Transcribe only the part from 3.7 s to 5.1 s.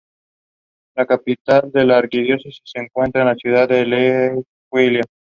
L'Aquila.